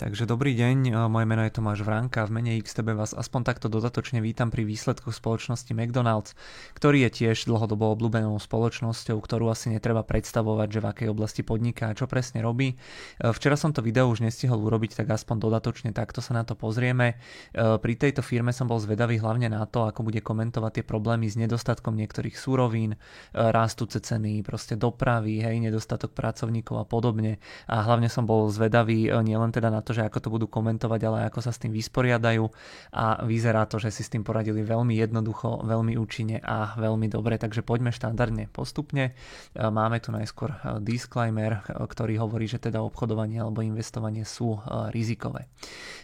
[0.00, 3.68] Takže dobrý deň, e, moje meno je Tomáš Vránka, v mene XTB vás aspoň takto
[3.68, 6.32] dodatočne vítam pri výsledkoch spoločnosti McDonald's,
[6.72, 11.92] ktorý je tiež dlhodobo obľúbenou spoločnosťou, ktorú asi netreba predstavovať, že v akej oblasti podniká
[11.92, 12.80] a čo presne robí.
[13.20, 16.56] E, včera som to video už nestihol urobiť, tak aspoň dodatočne takto sa na to
[16.56, 17.20] pozrieme.
[17.52, 21.28] E, pri tejto firme som bol zvedavý hlavne na to, ako bude komentovať tie problémy
[21.28, 22.96] s nedostatkom niektorých súrovín,
[23.36, 27.36] rastúce ceny, proste dopravy, hej, nedostatok pracovníkov a podobne.
[27.68, 31.00] A hlavne som bol zvedavý nielen teda na to, to, že ako to budú komentovať,
[31.02, 32.46] ale ako sa s tým vysporiadajú
[32.94, 37.34] a vyzerá to, že si s tým poradili veľmi jednoducho, veľmi účinne a veľmi dobre,
[37.42, 39.10] takže poďme štandardne postupne.
[39.10, 44.62] E, máme tu najskôr e, disclaimer, e, ktorý hovorí, že teda obchodovanie alebo investovanie sú
[44.92, 45.50] rizikové.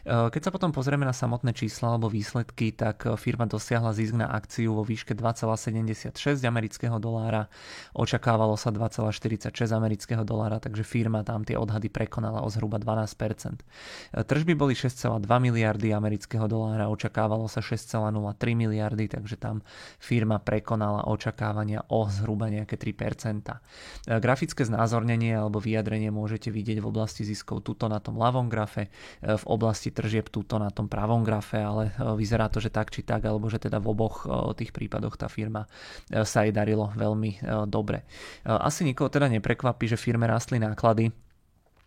[0.07, 4.75] Keď sa potom pozrieme na samotné čísla alebo výsledky, tak firma dosiahla zisk na akciu
[4.75, 6.15] vo výške 2,76
[6.47, 7.51] amerického dolára,
[7.93, 13.67] očakávalo sa 2,46 amerického dolára, takže firma tam tie odhady prekonala o zhruba 12%.
[14.15, 18.13] Tržby boli 6,2 miliardy amerického dolára, očakávalo sa 6,03
[18.57, 19.61] miliardy, takže tam
[19.99, 24.21] firma prekonala očakávania o zhruba nejaké 3%.
[24.21, 28.89] Grafické znázornenie alebo vyjadrenie môžete vidieť v oblasti ziskov tuto na tom ľavom grafe,
[29.21, 33.25] v oblasti tržieb tuto na tom pravom grafe, ale vyzerá to, že tak či tak,
[33.27, 34.25] alebo že teda v oboch
[34.57, 35.69] tých prípadoch tá firma
[36.11, 38.07] sa jej darilo veľmi dobre.
[38.47, 41.11] Asi nikoho teda neprekvapí, že firme rastli náklady,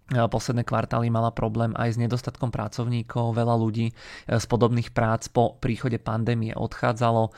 [0.09, 3.37] posledné kvartály mala problém aj s nedostatkom pracovníkov.
[3.37, 3.93] Veľa ľudí e,
[4.25, 7.31] z podobných prác po príchode pandémie odchádzalo e,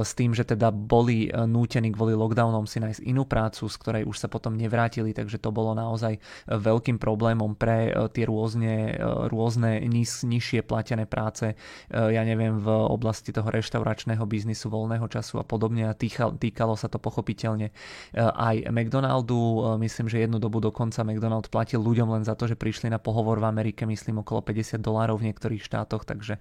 [0.00, 4.02] s tým, že teda boli e, nútení kvôli lockdownom si nájsť inú prácu, z ktorej
[4.08, 6.16] už sa potom nevrátili, takže to bolo naozaj
[6.48, 8.96] veľkým problémom pre tie rôzne,
[9.28, 11.52] rôzne niž, nižšie platené práce,
[11.90, 16.96] ja neviem, v oblasti toho reštauračného biznisu, voľného času a podobne a týkalo, sa to
[17.02, 17.70] pochopiteľne
[18.16, 19.76] aj McDonaldu.
[19.82, 23.42] Myslím, že jednu dobu dokonca McDonald platil ľuďom len za to, že prišli na pohovor
[23.42, 26.40] v Amerike, myslím okolo 50 dolárov v niektorých štátoch, takže e,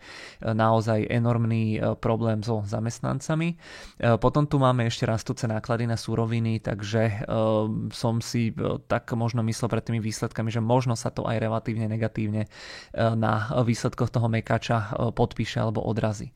[0.53, 3.55] naozaj enormný e, problém so zamestnancami.
[3.55, 7.25] E, potom tu máme ešte rastúce náklady na súroviny, takže
[7.91, 8.51] som si
[8.87, 12.45] tak možno myslel pred tými výsledkami, že možno sa to aj relatívne negatívne
[12.93, 16.35] na výsledkoch toho mekača podpíše alebo odrazí.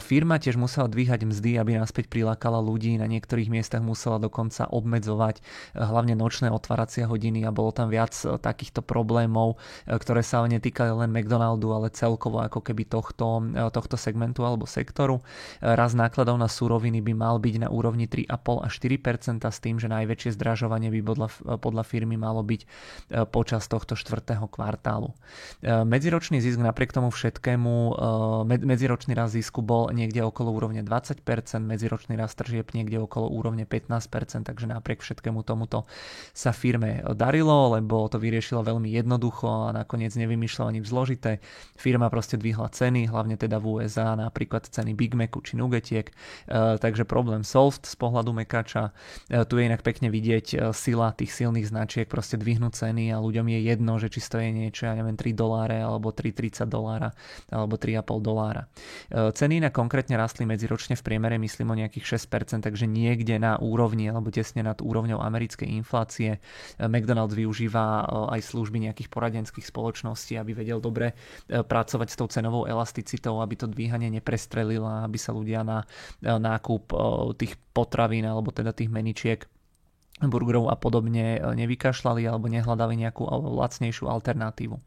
[0.00, 5.40] Firma tiež musela dvíhať mzdy, aby naspäť prilákala ľudí, na niektorých miestach musela dokonca obmedzovať
[5.72, 8.12] hlavne nočné otváracie hodiny a bolo tam viac
[8.44, 9.56] tak takýchto problémov,
[9.88, 14.68] e, ktoré sa netýkali len McDonaldu, ale celkovo ako keby tohto, e, tohto segmentu alebo
[14.68, 15.24] sektoru.
[15.24, 19.80] E, raz nákladov na súroviny by mal byť na úrovni 3,5 až 4% s tým,
[19.80, 22.68] že najväčšie zdražovanie by podľa, podľa firmy malo byť
[23.30, 25.14] počas tohto štvrtého kvartálu.
[25.62, 27.96] Medziročný zisk napriek tomu všetkému,
[28.44, 31.22] medziročný rast zisku bol niekde okolo úrovne 20%,
[31.62, 35.86] medziročný rast tržieb niekde okolo úrovne 15%, takže napriek všetkému tomuto
[36.34, 41.38] sa firme darilo, lebo to vyriešilo riešila veľmi jednoducho a nakoniec nevymýšľala nič zložité.
[41.78, 46.14] Firma proste dvihla ceny, hlavne teda v USA, napríklad ceny Big Macu či Nugetiek, e,
[46.82, 48.90] takže problém solved z pohľadu mekača.
[49.30, 53.22] E, tu je inak pekne vidieť e, sila tých silných značiek, proste dvihnúť ceny a
[53.22, 57.14] ľuďom je jedno, že či stojí niečo, ja neviem, 3 doláre alebo 3,30 dolára
[57.46, 58.66] alebo 3,5 dolára.
[59.12, 64.10] Ceny inak konkrétne rastli medziročne v priemere, myslím o nejakých 6%, takže niekde na úrovni
[64.10, 66.42] alebo tesne nad úrovňou americkej inflácie.
[66.80, 72.64] McDonald's využíva aj služby nejakých poradenských spoločností, aby vedel dobre e, pracovať s tou cenovou
[72.64, 75.86] elasticitou, aby to dvíhanie neprestrelilo, aby sa ľudia na e,
[76.28, 76.96] nákup e,
[77.36, 79.44] tých potravín alebo teda tých meničiek
[80.28, 84.76] burgerov a podobne e, nevykašľali alebo nehľadali nejakú lacnejšiu alternatívu.
[84.76, 84.80] E,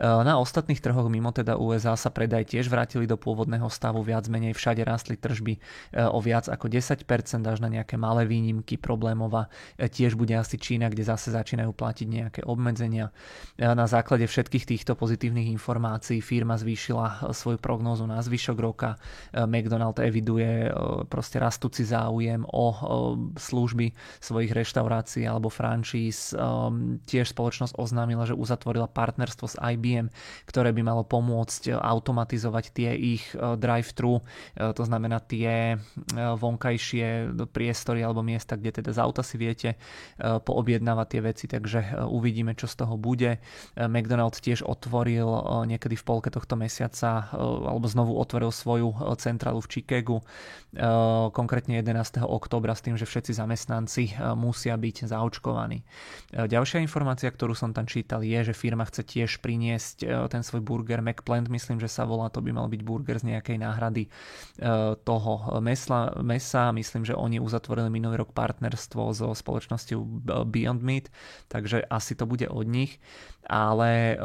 [0.00, 4.56] na ostatných trhoch mimo teda USA sa predaj tiež vrátili do pôvodného stavu, viac menej
[4.56, 5.60] všade rastli tržby e,
[6.06, 7.06] o viac ako 10%
[7.44, 9.46] až na nejaké malé výnimky problémová.
[9.78, 13.10] Tiež bude asi Čína, kde zase začínajú platiť nejaké obmedzenia.
[13.58, 18.96] Na základe všetkých týchto pozitívnych informácií firma zvýšila svoju prognózu na zvyšok roka.
[19.34, 20.70] McDonald eviduje
[21.08, 22.64] proste rastúci záujem o
[23.38, 26.32] služby svojich reštaurácií alebo franšíz.
[26.32, 30.08] Um, tiež spoločnosť oznámila, že uzatvorila partnerstvo s IBM,
[30.48, 37.36] ktoré by malo pomôcť automatizovať tie ich uh, drive-thru, uh, to znamená tie uh, vonkajšie
[37.52, 39.76] priestory alebo miesta, kde teda z auta si viete
[40.18, 43.42] poobjednávať tie veci, takže uvidíme, čo z toho bude.
[43.76, 45.26] McDonald's tiež otvoril
[45.66, 50.16] niekedy v polke tohto mesiaca alebo znovu otvoril svoju centrálu v Chicagu,
[51.34, 52.24] konkrétne 11.
[52.24, 54.04] oktobra s tým, že všetci zamestnanci
[54.38, 55.82] musí musia byť zaočkovaní.
[56.30, 61.02] Ďalšia informácia, ktorú som tam čítal, je, že firma chce tiež priniesť ten svoj burger
[61.02, 64.06] McPlant, myslím, že sa volá, to by mal byť burger z nejakej náhrady
[65.02, 66.70] toho mesa, mesa.
[66.70, 71.10] Myslím, že oni uzatvorili minulý rok partnerstvo so spoločnosťou Beyond Meat,
[71.50, 73.02] takže asi to bude od nich
[73.44, 74.16] ale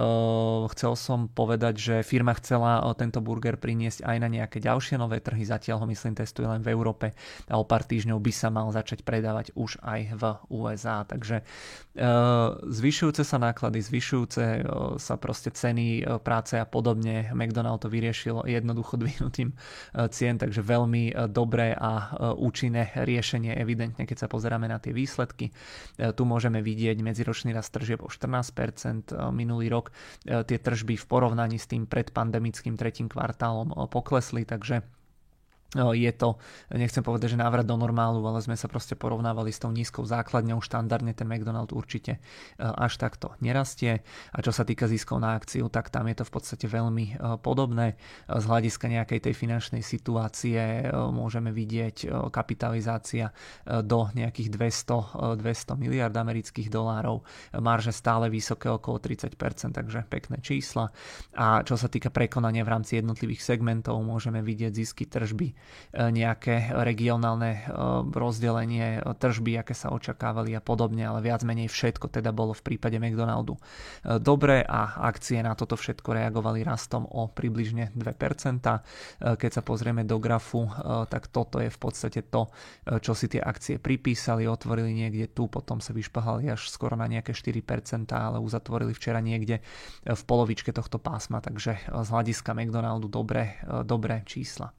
[0.71, 5.43] chcel som povedať, že firma chcela tento burger priniesť aj na nejaké ďalšie nové trhy,
[5.43, 7.11] zatiaľ ho myslím testuje len v Európe
[7.51, 10.15] a o pár týždňov by sa mal začať predávať už aj
[10.49, 11.05] USA.
[11.05, 17.85] Takže uh, zvyšujúce sa náklady, zvyšujúce uh, sa proste ceny uh, práce a podobne, McDonald
[17.85, 24.27] to vyriešil jednoducho dvihnutím uh, cien, takže veľmi dobré a účinné riešenie evidentne, keď sa
[24.31, 25.51] pozeráme na tie výsledky.
[25.97, 29.91] Tu môžeme vidieť medziročný rast tržieb o 14%, Eh, minulý rok
[30.23, 34.83] tie tržby v porovnaní s tým predpandemickým tretím kvartálom poklesli, takže
[35.77, 36.41] je to,
[36.73, 40.65] nechcem povedať, že návrat do normálu, ale sme sa proste porovnávali s tou nízkou základňou,
[40.65, 42.17] štandardne ten McDonald určite
[42.57, 44.01] až takto nerastie
[44.33, 48.01] a čo sa týka ziskov na akciu, tak tam je to v podstate veľmi podobné.
[48.25, 53.29] Z hľadiska nejakej tej finančnej situácie môžeme vidieť kapitalizácia
[53.69, 57.21] do nejakých 200, 200 miliard amerických dolárov,
[57.61, 59.37] marže stále vysoké okolo 30%,
[59.69, 60.89] takže pekné čísla.
[61.37, 65.58] A čo sa týka prekonania v rámci jednotlivých segmentov, môžeme vidieť zisky tržby E,
[65.93, 67.61] nejaké regionálne e,
[68.13, 72.61] rozdelenie e, tržby, aké sa očakávali a podobne, ale viac menej všetko teda bolo v
[72.61, 73.57] prípade McDonaldu
[74.21, 78.05] dobre a akcie na toto všetko reagovali rastom o približne 2%.
[79.19, 80.69] Keď sa pozrieme do grafu,
[81.09, 82.51] tak toto je v podstate to,
[83.01, 87.33] čo si tie akcie pripísali, otvorili niekde tu, potom sa vyšpahali až skoro na nejaké
[87.33, 89.61] 4%, ale uzatvorili včera niekde
[90.05, 94.71] v polovičke tohto pásma, takže z hľadiska McDonaldu dobré, dobré čísla.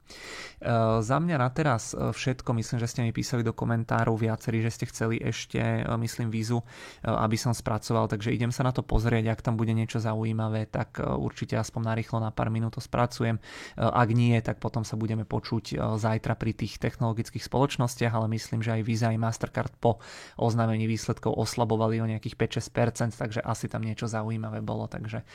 [0.71, 4.63] Eh, za mňa na teraz eh, všetko, myslím, že ste mi písali do komentárov viacerí,
[4.63, 6.63] že ste chceli ešte, eh, myslím, vízu,
[7.03, 11.01] aby som spracoval, takže idem sa na to pozrieť, ak tam bude niečo zaujímavé, tak
[11.01, 13.41] určite aspoň narýchlo na pár minút to spracujem.
[13.75, 18.77] Ak nie, tak potom sa budeme počuť zajtra pri tých technologických spoločnostiach, ale myslím, že
[18.79, 19.99] aj Visa aj Mastercard po
[20.37, 25.25] oznámení výsledkov oslabovali o nejakých 5-6%, takže asi tam niečo zaujímavé bolo, takže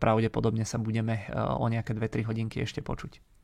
[0.00, 3.39] pravdepodobne sa budeme o nejaké 2-3 hodinky ešte počuť.